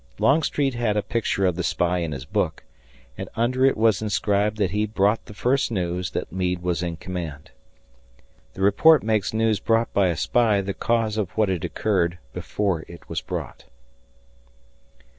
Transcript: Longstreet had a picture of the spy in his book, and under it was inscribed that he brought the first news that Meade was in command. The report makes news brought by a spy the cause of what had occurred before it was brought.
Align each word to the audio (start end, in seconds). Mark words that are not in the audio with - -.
Longstreet 0.17 0.73
had 0.73 0.97
a 0.97 1.03
picture 1.03 1.45
of 1.45 1.55
the 1.55 1.61
spy 1.63 1.99
in 1.99 2.11
his 2.11 2.25
book, 2.25 2.63
and 3.19 3.29
under 3.35 3.67
it 3.67 3.77
was 3.77 4.01
inscribed 4.01 4.57
that 4.57 4.71
he 4.71 4.87
brought 4.87 5.23
the 5.27 5.33
first 5.35 5.69
news 5.69 6.09
that 6.09 6.31
Meade 6.31 6.63
was 6.63 6.81
in 6.81 6.95
command. 6.97 7.51
The 8.55 8.61
report 8.63 9.03
makes 9.03 9.31
news 9.31 9.59
brought 9.59 9.93
by 9.93 10.07
a 10.07 10.17
spy 10.17 10.61
the 10.61 10.73
cause 10.73 11.17
of 11.17 11.29
what 11.37 11.49
had 11.49 11.63
occurred 11.63 12.17
before 12.33 12.83
it 12.87 13.07
was 13.07 13.21
brought. 13.21 13.65